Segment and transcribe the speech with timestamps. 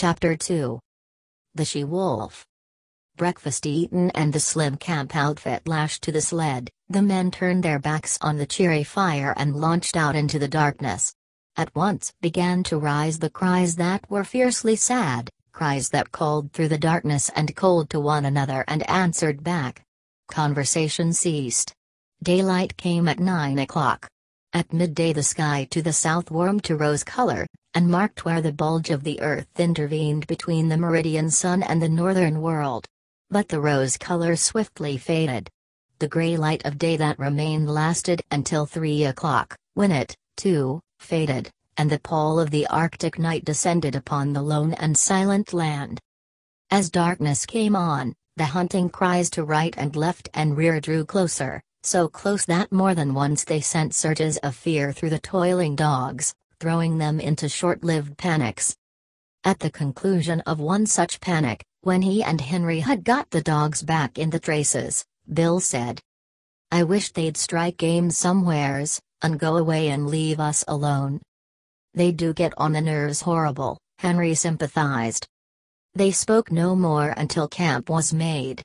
[0.00, 0.78] Chapter 2
[1.56, 2.46] The She Wolf.
[3.16, 7.80] Breakfast eaten and the slim camp outfit lashed to the sled, the men turned their
[7.80, 11.12] backs on the cheery fire and launched out into the darkness.
[11.56, 16.68] At once began to rise the cries that were fiercely sad, cries that called through
[16.68, 19.82] the darkness and called to one another and answered back.
[20.28, 21.74] Conversation ceased.
[22.22, 24.08] Daylight came at 9 o'clock.
[24.54, 28.52] At midday the sky to the south warmed to rose color, and marked where the
[28.52, 32.86] bulge of the earth intervened between the meridian sun and the northern world.
[33.28, 35.50] But the rose color swiftly faded.
[35.98, 41.50] The gray light of day that remained lasted until 3 o'clock, when it, too, faded,
[41.76, 46.00] and the pall of the Arctic night descended upon the lone and silent land.
[46.70, 51.62] As darkness came on, the hunting cries to right and left and rear drew closer,
[51.82, 56.34] so close that more than once they sent surges of fear through the toiling dogs,
[56.60, 58.76] throwing them into short-lived panics.
[59.44, 63.82] At the conclusion of one such panic, when he and Henry had got the dogs
[63.82, 66.00] back in the traces, Bill said,
[66.70, 71.20] I wish they'd strike game somewheres, and go away and leave us alone.
[71.94, 75.26] They do get on the nerves horrible, Henry sympathized.
[75.94, 78.62] They spoke no more until camp was made.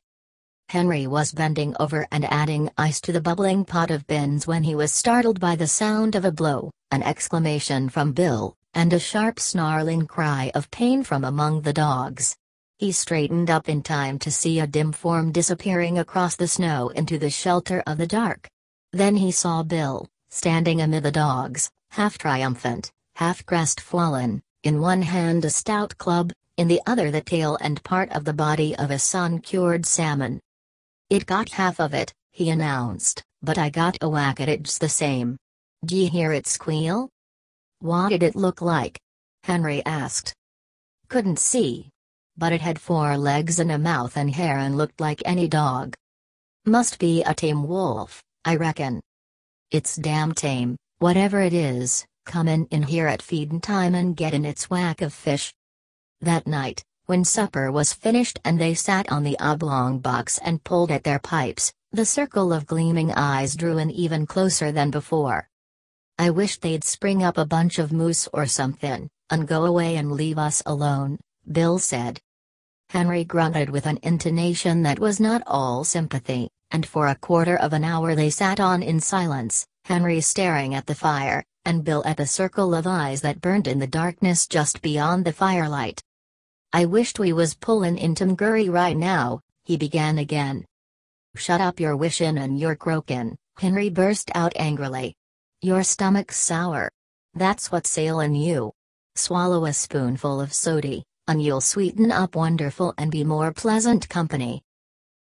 [0.73, 4.73] Henry was bending over and adding ice to the bubbling pot of beans when he
[4.73, 9.39] was startled by the sound of a blow, an exclamation from Bill, and a sharp
[9.39, 12.35] snarling cry of pain from among the dogs.
[12.79, 17.19] He straightened up in time to see a dim form disappearing across the snow into
[17.19, 18.49] the shelter of the dark.
[18.91, 25.45] Then he saw Bill, standing amid the dogs, half triumphant, half crestfallen, in one hand
[25.45, 28.97] a stout club, in the other the tail and part of the body of a
[28.97, 30.41] sun-cured salmon.
[31.14, 34.81] It got half of it, he announced, but I got a whack at it just
[34.81, 35.38] the same.
[35.86, 37.08] D'ye hear it squeal?
[37.81, 39.00] What did it look like?
[39.44, 40.34] Henry asked.
[41.09, 41.91] Couldn't see.
[42.36, 45.94] But it had four legs and a mouth and hair and looked like any dog.
[46.66, 49.00] Must be a tame wolf, I reckon.
[49.69, 54.34] It's damn tame, whatever it is, come in, in here at feedin' time and get
[54.34, 55.53] in its whack of fish.
[56.22, 60.90] That night, when supper was finished and they sat on the oblong box and pulled
[60.90, 65.50] at their pipes, the circle of gleaming eyes drew in even closer than before.
[66.18, 70.13] I wish they'd spring up a bunch of moose or something, and go away and
[70.13, 71.19] leave us alone,
[71.52, 72.22] Bill said.
[72.90, 77.74] Henry grunted with an intonation that was not all sympathy, and for a quarter of
[77.74, 82.18] an hour they sat on in silence, Henry staring at the fire, and Bill at
[82.18, 86.02] the circle of eyes that burned in the darkness just beyond the firelight.
[86.75, 90.66] I wished we was pullin' into McGurry right now, he began again.
[91.35, 95.13] Shut up your wishin' and your croakin', Henry burst out angrily.
[95.62, 96.89] Your stomach's sour.
[97.35, 98.72] That's what's ailin' you.
[99.16, 104.63] Swallow a spoonful of sody, and you'll sweeten up wonderful and be more pleasant company.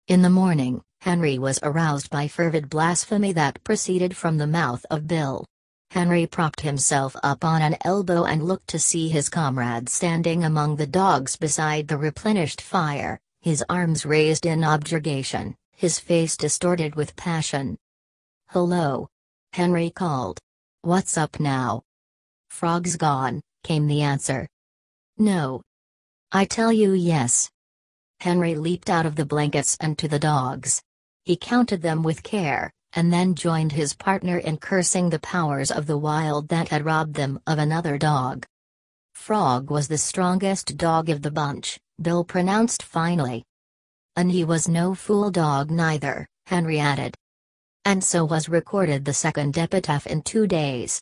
[0.08, 5.06] In the morning, Henry was aroused by fervid blasphemy that proceeded from the mouth of
[5.06, 5.44] Bill.
[5.92, 10.75] Henry propped himself up on an elbow and looked to see his comrade standing among
[10.75, 17.14] the dogs beside the replenished fire, his arms raised in objurgation, his face distorted with
[17.14, 17.76] passion.
[18.48, 19.06] Hello.
[19.53, 20.38] Henry called.
[20.80, 21.82] What's up now?
[22.48, 24.48] Frog's gone, came the answer.
[25.19, 25.60] No.
[26.32, 27.50] I tell you yes.
[28.20, 30.80] Henry leaped out of the blankets and to the dogs.
[31.26, 35.86] He counted them with care, and then joined his partner in cursing the powers of
[35.86, 38.47] the wild that had robbed them of another dog.
[39.14, 43.44] Frog was the strongest dog of the bunch, Bill pronounced finally.
[44.16, 47.14] And he was no fool dog neither, Henry added.
[47.84, 51.00] And so was recorded the second epitaph in two days.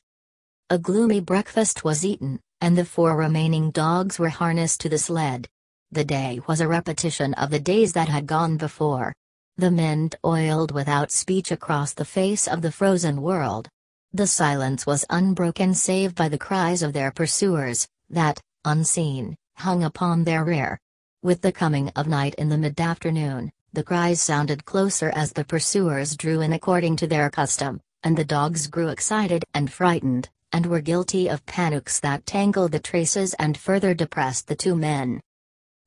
[0.71, 5.49] A gloomy breakfast was eaten, and the four remaining dogs were harnessed to the sled.
[5.91, 9.13] The day was a repetition of the days that had gone before.
[9.61, 13.69] The men toiled without speech across the face of the frozen world.
[14.11, 20.25] The silence was unbroken save by the cries of their pursuers, that, unseen, hung upon
[20.25, 20.81] their rear.
[21.23, 26.17] With the coming of night in the mid-afternoon, the cries sounded closer as the pursuers
[26.17, 30.81] drew in according to their custom, and the dogs grew excited and frightened, and were
[30.81, 35.21] guilty of panics that tangled the traces and further depressed the two men.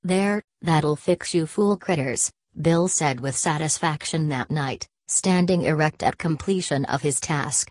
[0.04, 2.32] There, that'll fix you fool critters,
[2.62, 7.70] Bill said with satisfaction that night, standing erect at completion of his task.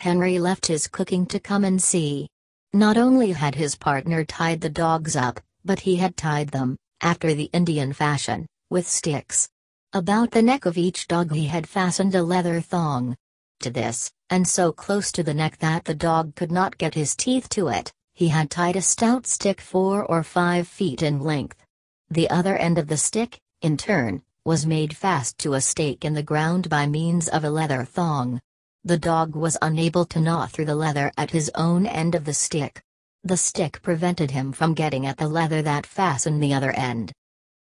[0.00, 2.28] Henry left his cooking to come and see.
[2.72, 7.34] Not only had his partner tied the dogs up, but he had tied them, after
[7.34, 9.48] the Indian fashion, with sticks.
[9.92, 13.16] About the neck of each dog he had fastened a leather thong.
[13.60, 17.14] To this, and so close to the neck that the dog could not get his
[17.14, 21.64] teeth to it, he had tied a stout stick four or five feet in length.
[22.10, 26.14] The other end of the stick, in turn, was made fast to a stake in
[26.14, 28.40] the ground by means of a leather thong.
[28.84, 32.34] The dog was unable to gnaw through the leather at his own end of the
[32.34, 32.82] stick.
[33.22, 37.12] The stick prevented him from getting at the leather that fastened the other end.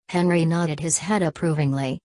[0.10, 2.02] Henry nodded his head approvingly.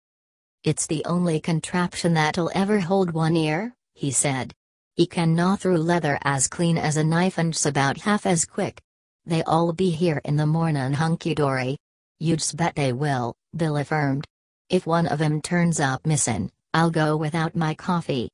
[0.63, 4.55] It's the only contraption that'll ever hold one ear, he said.
[4.95, 8.81] He can gnaw through leather as clean as a knife and's about half as quick.
[9.27, 11.79] They all be here in the mornin' hunky-dory.
[12.21, 14.27] You'd bet they will, Bill affirmed.
[14.69, 18.31] If one of 'em turns up missin', I'll go without my coffee.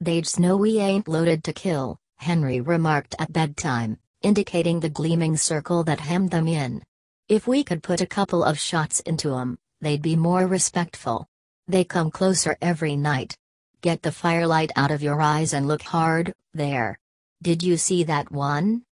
[0.00, 5.82] They'd know we ain't loaded to kill, Henry remarked at bedtime, indicating the gleaming circle
[5.84, 6.82] that hemmed them in.
[7.28, 11.26] If we could put a couple of shots into 'em, they'd be more respectful.
[11.66, 13.36] They come closer every night.
[13.80, 16.98] Get the firelight out of your eyes and look hard, there.
[17.42, 18.84] Did you see that one?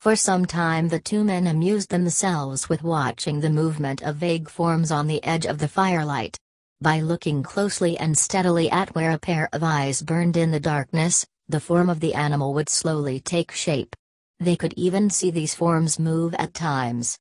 [0.00, 4.90] For some time the two men amused themselves with watching the movement of vague forms
[4.90, 6.38] on the edge of the firelight.
[6.80, 11.26] By looking closely and steadily at where a pair of eyes burned in the darkness,
[11.50, 13.94] the form of the animal would slowly take shape.
[14.38, 17.18] They could even see these forms move at times.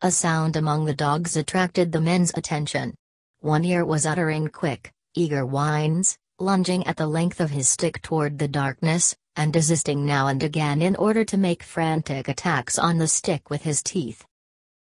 [0.00, 2.94] A sound among the dogs attracted the men's attention.
[3.40, 8.38] One ear was uttering quick, eager whines, lunging at the length of his stick toward
[8.38, 13.08] the darkness, and desisting now and again in order to make frantic attacks on the
[13.08, 14.24] stick with his teeth.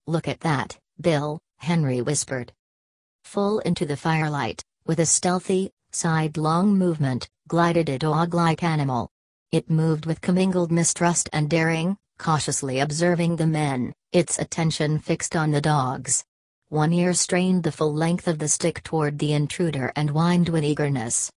[0.07, 2.51] Look at that, Bill, Henry whispered.
[3.23, 9.09] Full into the firelight, with a stealthy, sidelong movement, glided a dog-like animal.
[9.51, 15.51] It moved with commingled mistrust and daring, cautiously observing the men, its attention fixed on
[15.51, 16.25] the dogs.
[16.69, 20.63] One ear strained the full length of the stick toward the intruder and whined with
[20.63, 21.31] eagerness.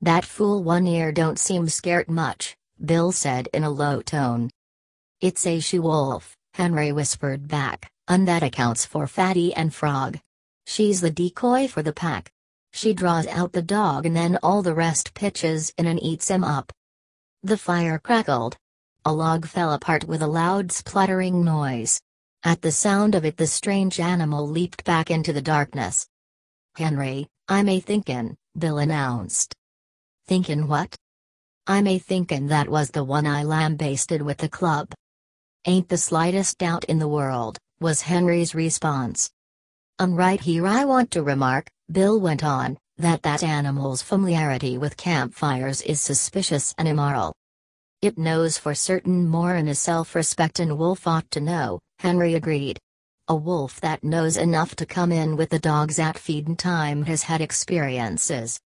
[0.00, 4.50] That fool one ear don't seem scared much, Bill said in a low tone.
[5.20, 10.18] It's a she-wolf, Henry whispered back, and that accounts for Fatty and Frog.
[10.66, 12.30] She's the decoy for the pack.
[12.72, 16.42] She draws out the dog and then all the rest pitches in and eats him
[16.42, 16.72] up.
[17.42, 18.56] The fire crackled.
[19.04, 22.00] A log fell apart with a loud spluttering noise.
[22.42, 26.06] At the sound of it the strange animal leaped back into the darkness.
[26.76, 29.54] Henry, I'm a thinkin', Bill announced.
[30.26, 30.96] Thinkin' what?
[31.66, 34.88] I'm a thinkin' that was the one I lambasted with the club.
[35.66, 39.30] Ain't the slightest doubt in the world, was Henry's response.
[39.98, 44.96] Um right here I want to remark, Bill went on, that that animal's familiarity with
[44.96, 47.34] campfires is suspicious and immoral.
[48.00, 52.78] It knows for certain more than a self-respectin' wolf ought to know, Henry agreed.
[53.28, 57.24] A wolf that knows enough to come in with the dogs at feedin' time has
[57.24, 58.58] had experiences,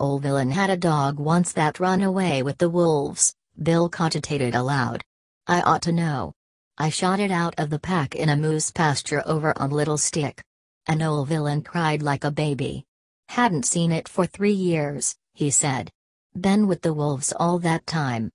[0.00, 5.04] Old Villan had a dog once that run away with the wolves, Bill cogitated aloud.
[5.46, 6.32] I ought to know.
[6.78, 10.42] I shot it out of the pack in a moose pasture over on Little Stick.
[10.86, 12.86] An old Villan cried like a baby.
[13.28, 15.92] Hadn't seen it for three years, he said.
[16.34, 18.30] Been with the wolves all that time.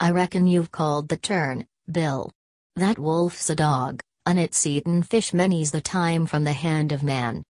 [0.00, 2.30] I reckon you've called the turn, Bill.
[2.76, 7.02] That wolf's a dog, and it's eaten fish many's the time from the hand of
[7.02, 7.42] man.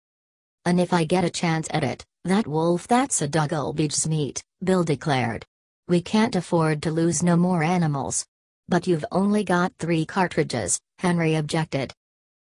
[0.65, 4.43] And if I get a chance at it, that wolf that's a dog'll beats meat,
[4.63, 5.47] Bill declared.
[5.89, 8.27] We can't afford to lose no more animals.
[8.69, 11.93] But you've only got three cartridges, Henry objected.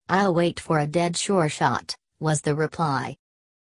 [0.08, 3.16] I'll wait for a dead sure shot, was the reply.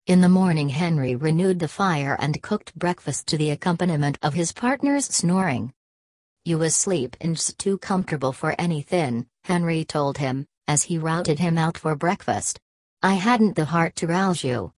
[0.08, 4.52] In the morning Henry renewed the fire and cooked breakfast to the accompaniment of his
[4.52, 5.74] partner's snoring.
[6.46, 11.78] You was sleepin's too comfortable for anything, Henry told him, as he routed him out
[11.78, 12.60] for breakfast.
[13.04, 14.74] I hadn't the heart to rouse you.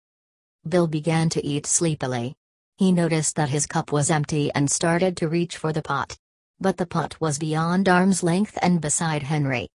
[0.68, 2.34] Bill began to eat sleepily.
[2.76, 6.18] He noticed that his cup was empty and started to reach for the pot.
[6.60, 9.68] But the pot was beyond arm's length and beside Henry.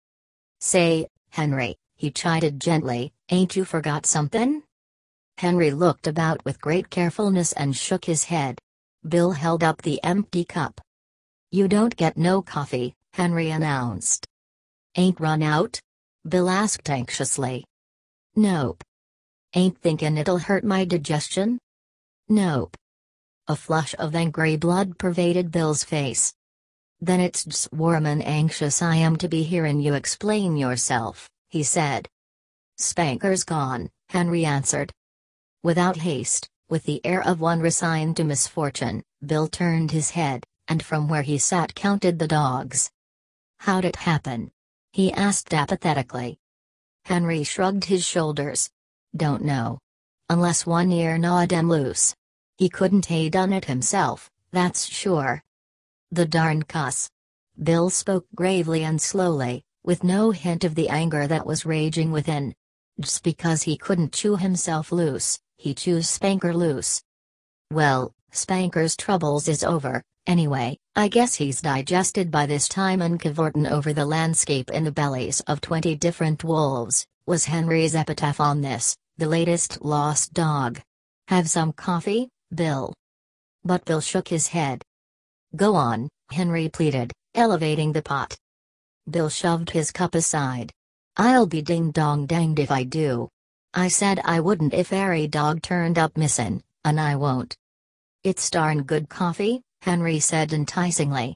[0.59, 4.61] Say, Henry, he chided gently, ain't you forgot something?
[5.37, 8.59] Henry looked about with great carefulness and shook his head.
[9.07, 10.81] Bill held up the empty cup.
[11.49, 14.27] You don't get no coffee, Henry announced.
[14.97, 15.79] Ain't run out?
[16.27, 17.63] Bill asked anxiously.
[18.35, 18.83] Nope.
[19.53, 21.59] Ain't thinkin' it'll hurt my digestion?
[22.27, 22.75] Nope.
[23.47, 26.33] A flush of angry blood pervaded Bill's face.
[26.99, 31.61] Then it's just warm and anxious I am to be hearin' you explain yourself, he
[31.61, 32.07] said.
[32.79, 34.91] Spanker's gone, Henry answered.
[35.61, 40.81] Without haste, with the air of one resigned to misfortune, Bill turned his head, and
[40.81, 42.89] from where he sat counted the dogs.
[43.59, 44.49] How'd it happen?
[44.91, 46.39] He asked apathetically.
[47.05, 48.69] Henry shrugged his shoulders.
[49.15, 49.79] Don't know.
[50.29, 52.15] Unless one ear gnawed him loose.
[52.57, 55.41] He couldn't ha done it himself, that's sure.
[56.11, 57.09] The darn cuss.
[57.61, 62.55] Bill spoke gravely and slowly, with no hint of the anger that was raging within.
[62.99, 67.03] Just because he couldn't chew himself loose, he chews Spanker loose.
[67.71, 73.69] Well, Spanker's troubles is over, anyway, I guess he's digested by this time and cavortin
[73.69, 78.95] over the landscape in the bellies of twenty different wolves, was Henry's epitaph on this,
[79.17, 80.81] the latest lost dog.
[81.27, 82.93] Have some coffee, Bill?
[83.63, 84.81] But Bill shook his head.
[85.55, 88.35] Go on, Henry pleaded, elevating the pot.
[89.09, 90.71] Bill shoved his cup aside.
[91.17, 93.29] I'll be ding dong danged if I do.
[93.73, 97.55] I said I wouldn't if Airy dog turned up missin', and I won't.
[98.23, 101.35] It's darn good coffee, Henry said enticingly.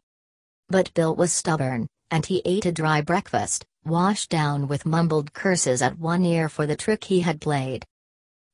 [0.69, 5.81] But Bill was stubborn, and he ate a dry breakfast, washed down with mumbled curses
[5.81, 7.85] at one ear for the trick he had played.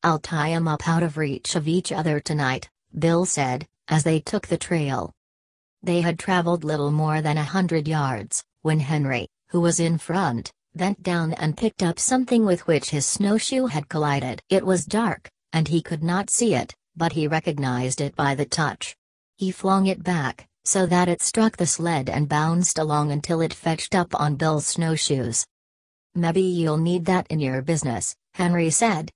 [0.02, 4.20] I'll tie 'em up out of reach of each other tonight, Bill said, as they
[4.20, 5.14] took the trail.
[5.84, 10.52] They had traveled little more than a hundred yards, when Henry, who was in front,
[10.74, 14.42] bent down and picked up something with which his snowshoe had collided.
[14.50, 18.46] It was dark, and he could not see it, but he recognized it by the
[18.46, 18.96] touch.
[19.44, 23.54] He flung it back, so that it struck the sled and bounced along until it
[23.54, 25.46] fetched up on Bill's snowshoes.
[26.16, 29.12] Maybe you'll need that in your business, Henry said.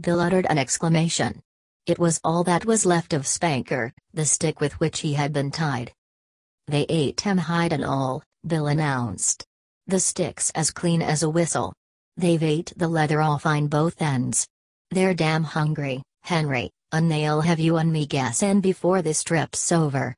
[0.00, 1.42] Bill uttered an exclamation.
[1.86, 5.50] It was all that was left of Spanker, the stick with which he had been
[5.50, 5.92] tied.
[6.68, 9.44] They ate him hide and all, Bill announced.
[9.88, 11.74] The stick's as clean as a whistle.
[12.16, 14.46] They've ate the leather off on both ends.
[14.92, 20.14] They're damn hungry, Henry, and they'll have you and me guessing before this trip's over.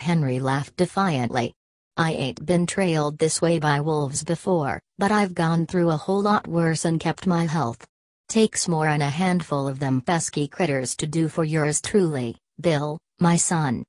[0.00, 1.54] Henry laughed defiantly.
[1.96, 6.22] I ain't been trailed this way by wolves before, but I've gone through a whole
[6.22, 7.86] lot worse and kept my health.
[8.28, 12.98] Takes more than a handful of them pesky critters to do for yours truly, Bill,
[13.20, 13.84] my son.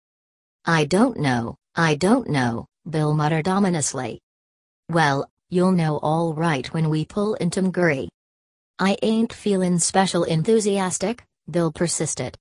[0.66, 4.20] I don't know, I don't know, Bill muttered ominously.
[4.90, 8.10] Well, you'll know all right when we pull into McGurry.
[8.80, 12.38] I ain't feelin' special enthusiastic, Bill persisted.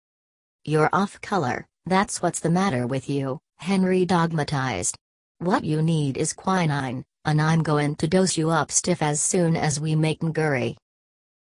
[0.64, 4.97] You're off color, that's what's the matter with you, Henry dogmatized.
[5.38, 9.56] What you need is quinine, and I'm going to dose you up stiff as soon
[9.56, 10.76] as we make McGurry.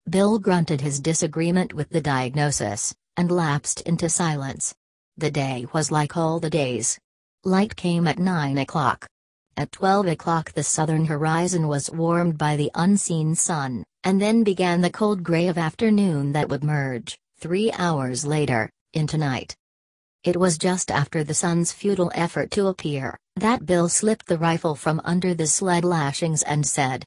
[0.09, 4.75] Bill grunted his disagreement with the diagnosis, and lapsed into silence.
[5.19, 6.99] The day was like all the days.
[7.45, 9.07] Light came at 9 o'clock.
[9.59, 14.81] At 12 o'clock the southern horizon was warmed by the unseen sun, and then began
[14.81, 19.56] the cold gray of afternoon that would merge, three hours later, into night.
[20.25, 24.75] It was just after the sun's futile effort to appear, that Bill slipped the rifle
[24.75, 27.04] from under the sled lashings and said,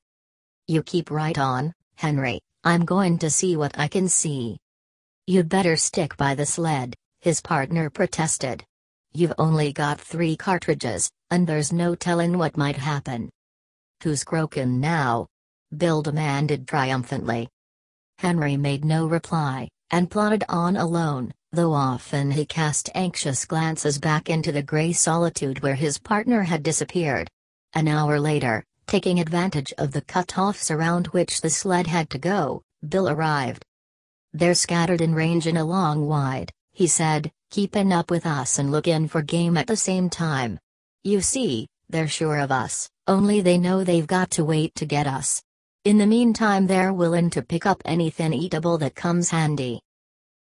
[0.67, 4.57] You keep right on, Henry, I'm going to see what I can see.
[5.27, 8.65] You'd better stick by the sled, his partner protested.
[9.13, 13.29] You've only got three cartridges, and there's no tellin' what might happen.
[14.01, 15.27] Who's croakin' now?
[15.77, 17.49] Bill demanded triumphantly.
[18.17, 24.29] Henry made no reply, and plodded on alone, though often he cast anxious glances back
[24.29, 27.29] into the gray solitude where his partner had disappeared.
[27.73, 32.62] An hour later, Taking advantage of the cut-offs around which the sled had to go,
[32.88, 33.65] Bill arrived.
[34.33, 39.07] They're scattered in range and along wide, he said, keeping up with us and looking
[39.07, 40.59] for game at the same time.
[41.03, 45.07] You see, they're sure of us, only they know they've got to wait to get
[45.07, 45.41] us.
[45.85, 49.81] In the meantime they're willing to pick up anything eatable that comes handy.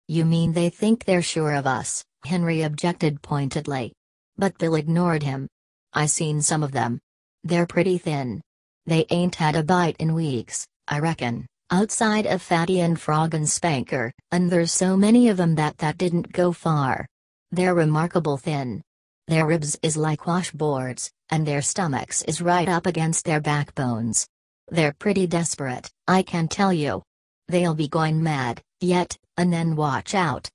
[0.06, 3.92] You mean they think they're sure of us, Henry objected pointedly.
[4.36, 5.48] But Bill ignored him.
[5.92, 7.00] I seen some of them,
[7.42, 8.40] they're pretty thin.
[8.86, 13.48] They ain't had a bite in weeks, I reckon, outside of Fatty and Frog and
[13.48, 17.04] Spanker, and there's so many of 'em that that didn't go far.
[17.50, 18.80] They're remarkable thin.
[19.26, 24.28] Their ribs is like washboards, and their stomachs is right up against their backbones.
[24.68, 27.02] They're pretty desperate, I can tell you.
[27.48, 30.48] They'll be going mad, yet, and then watch out.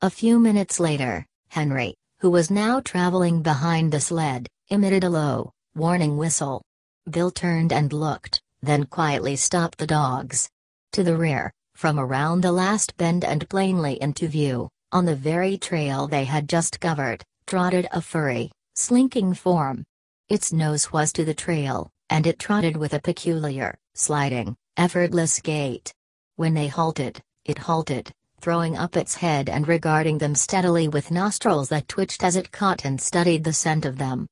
[0.00, 5.52] A few minutes later, Henry, who was now traveling behind the sled, emitted a low,
[5.74, 6.62] Warning whistle.
[7.08, 10.50] Bill turned and looked, then quietly stopped the dogs.
[10.92, 15.56] To the rear, from around the last bend and plainly into view, on the very
[15.56, 19.82] trail they had just covered, trotted a furry, slinking form.
[20.28, 25.94] Its nose was to the trail, and it trotted with a peculiar, sliding, effortless gait.
[26.36, 31.70] When they halted, it halted, throwing up its head and regarding them steadily with nostrils
[31.70, 34.26] that twitched as it caught and studied the scent of them.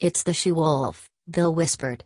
[0.00, 2.02] It's the she-wolf, Bill whispered.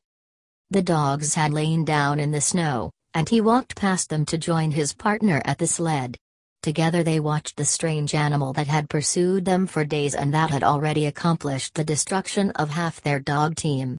[0.69, 4.73] The dogs had lain down in the snow, and he walked past them to join
[4.73, 6.19] his partner at the sled.
[6.63, 10.63] Together they watched the strange animal that had pursued them for days and that had
[10.63, 13.97] already accomplished the destruction of half their dog team.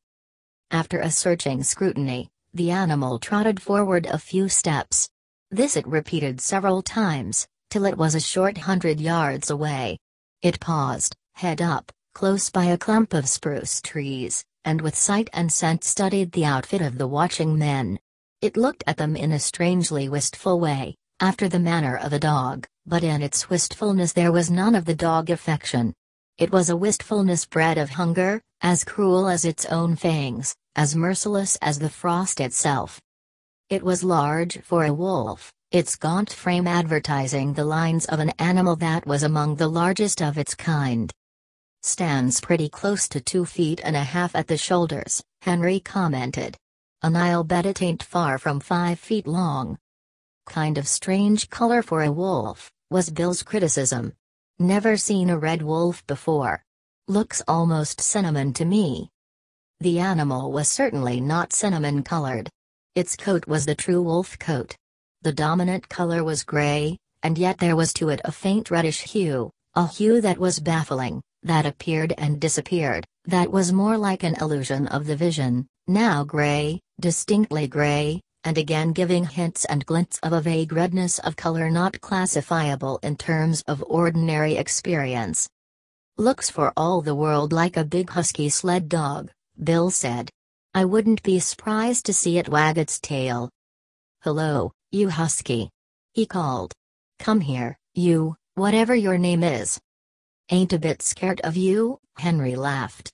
[0.72, 5.10] After a searching scrutiny, the animal trotted forward a few steps.
[5.50, 9.98] This it repeated several times, till it was a short hundred yards away.
[10.44, 15.52] It paused, head up, close by a clump of spruce trees, and with sight and
[15.52, 17.98] scent studied the outfit of the watching men.
[18.42, 22.68] It looked at them in a strangely wistful way, after the manner of a dog,
[22.86, 25.96] but in its wistfulness there was none of the dog affection.
[26.40, 31.58] It was a wistfulness bred of hunger, as cruel as its own fangs, as merciless
[31.62, 33.02] as the frost itself.
[33.70, 38.78] It was large for a wolf, its gaunt frame advertising the lines of an animal
[38.78, 41.12] that was among the largest of its kind.
[41.84, 46.56] Stands pretty close to two feet and a half at the shoulders, Henry commented.
[47.02, 49.78] A Nile bet it ain't far from five feet long.
[50.46, 54.14] Kind of strange color for a wolf, was Bill's criticism.
[54.62, 56.62] Never seen a red wolf before.
[57.08, 59.10] Looks almost cinnamon to me.
[59.80, 62.50] The animal was certainly not cinnamon colored.
[62.94, 64.76] Its coat was the true wolf coat.
[65.22, 69.50] The dominant color was gray, and yet there was to it a faint reddish hue,
[69.76, 74.88] a hue that was baffling, that appeared and disappeared, that was more like an illusion
[74.88, 80.42] of the vision, now gray, distinctly gray, and again giving hints and glints of a
[80.42, 85.50] vague redness of color not classifiable in terms of ordinary experience.
[86.18, 89.32] Looks for all the world like a big husky sled dog,
[89.64, 90.30] Bill said.
[90.74, 93.50] I wouldn't be surprised to see it wag its tail.
[94.22, 95.70] Hello, you husky.
[96.14, 96.74] He called.
[97.20, 99.80] Come here, you, whatever your name is.
[100.52, 103.12] Ain't a bit scared of you, Henry laughed.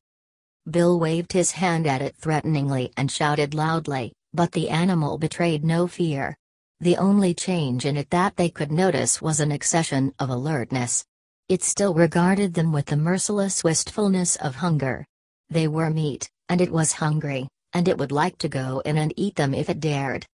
[0.70, 5.88] Bill waved his hand at it threateningly and shouted loudly, but the animal betrayed no
[5.88, 6.36] fear.
[6.82, 11.06] The only change in it that they could notice was an accession of alertness.
[11.48, 15.06] It still regarded them with the merciless wistfulness of hunger.
[15.50, 19.14] They were meat, and it was hungry, and it would like to go in and
[19.16, 20.26] eat them if it dared.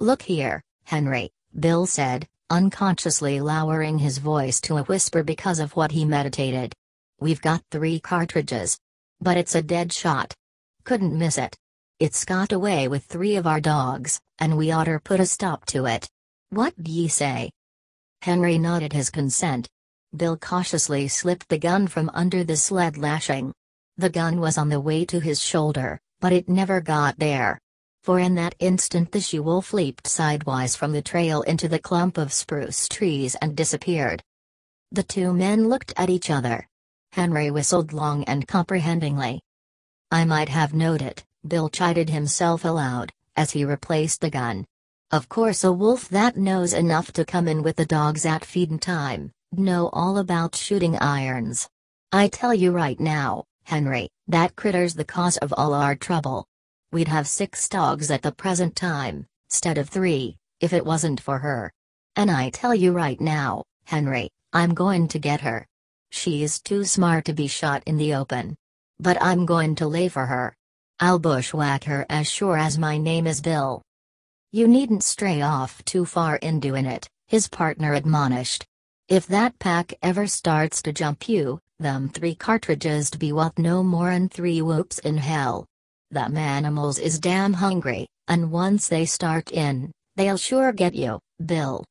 [0.00, 5.92] Look here, Henry, Bill said, unconsciously lowering his voice to a whisper because of what
[5.92, 6.74] he meditated.
[7.20, 8.78] We've got three cartridges.
[9.20, 10.34] But it's a dead shot.
[10.84, 11.56] Couldn't miss it.
[12.00, 15.86] It's got away with three of our dogs, and we oughter put a stop to
[15.86, 16.08] it.
[16.50, 17.50] What d'ye say?
[18.22, 19.68] Henry nodded his consent.
[20.16, 23.52] Bill cautiously slipped the gun from under the sled lashing.
[23.96, 27.58] The gun was on the way to his shoulder, but it never got there.
[28.04, 32.32] For in that instant the she-wolf leaped sidewise from the trail into the clump of
[32.32, 34.22] spruce trees and disappeared.
[34.92, 36.64] The two men looked at each other.
[37.10, 39.40] Henry whistled long and comprehendingly.
[40.12, 44.66] I might have knowed it, Bill chided himself aloud, as he replaced the gun.
[45.10, 48.78] Of course a wolf that knows enough to come in with the dogs at feedin'
[48.78, 51.68] time, know all about shooting irons.
[52.12, 56.46] I tell you right now, Henry, that critter's the cause of all our trouble.
[56.92, 61.38] We'd have six dogs at the present time, stead of three, if it wasn't for
[61.38, 61.72] her.
[62.16, 65.66] And I tell you right now, Henry, I'm going to get her.
[66.10, 68.56] She's too smart to be shot in the open.
[68.98, 70.56] But I'm going to lay for her.
[71.00, 73.82] I'll bushwhack her as sure as my name is Bill.
[74.50, 78.66] You needn't stray off too far in doing it, his partner admonished.
[79.08, 83.84] If that pack ever starts to jump you, them three cartridges to be what no
[83.84, 85.66] more'n three whoops in hell.
[86.10, 91.84] Them animals is damn hungry, and once they start in, they'll sure get you, Bill.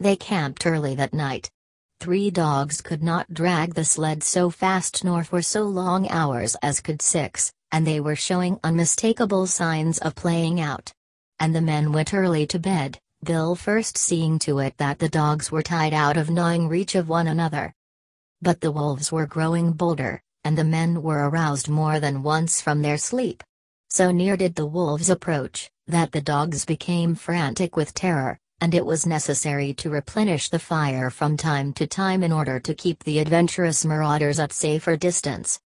[0.00, 1.48] They camped early that night,
[2.02, 6.80] Three dogs could not drag the sled so fast nor for so long hours as
[6.80, 10.92] could six, and they were showing unmistakable signs of playing out.
[11.40, 15.50] And the men went early to bed, Bill first seeing to it that the dogs
[15.50, 17.72] were tied out of gnawing reach of one another.
[18.40, 22.82] But the wolves were growing bolder, and the men were aroused more than once from
[22.82, 23.42] their sleep.
[23.88, 28.84] So near did the wolves approach, that the dogs became frantic with terror, and it
[28.84, 33.18] was necessary to replenish the fire from time to time in order to keep the
[33.18, 35.60] adventurous marauders at safer distance.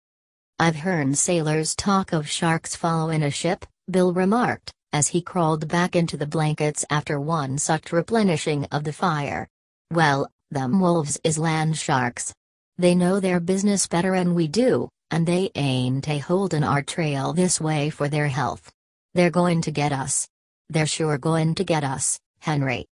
[0.59, 5.97] I've heard sailors talk of sharks following a ship, Bill remarked, as he crawled back
[5.97, 9.49] into the blankets after one such replenishing of the fire.
[9.91, 12.33] Well, them wolves is land sharks.
[12.79, 17.61] They know their business better'n we do, and they ain't a holdin' our trail this
[17.61, 18.71] way for their health.
[19.15, 20.29] They're going to get us.
[20.69, 22.19] They're sure going to get us.
[22.41, 22.87] Henry.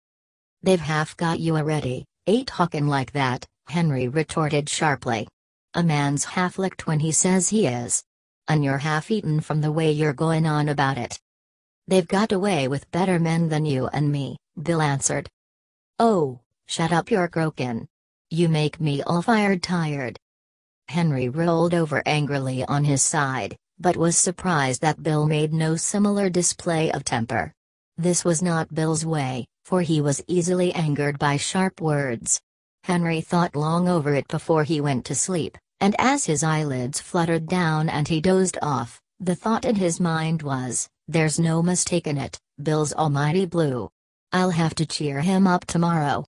[0.62, 5.28] They've half got you already, ain't talkin' like that, Henry retorted sharply.
[5.74, 8.02] A man's half licked when he says he is.
[8.48, 11.20] And you're half eaten from the way you're going on about it.
[11.86, 15.28] They've got away with better men than you and me, Bill answered.
[15.98, 17.88] Oh, Shut up, you're croaking.
[18.30, 20.20] You make me all fired tired.
[20.86, 26.30] Henry rolled over angrily on his side, but was surprised that Bill made no similar
[26.30, 27.52] display of temper.
[27.98, 32.40] This was not Bill's way, for he was easily angered by sharp words.
[32.84, 37.46] Henry thought long over it before he went to sleep, and as his eyelids fluttered
[37.46, 42.38] down and he dozed off, the thought in his mind was, there's no mistaking it,
[42.62, 43.90] Bill's almighty blue.
[44.32, 46.24] I'll have to cheer him up tomorrow.